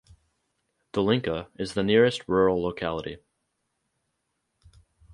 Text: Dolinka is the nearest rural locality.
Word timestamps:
Dolinka 0.93 1.45
is 1.59 1.75
the 1.75 1.83
nearest 1.83 2.27
rural 2.27 2.59
locality. 2.59 3.17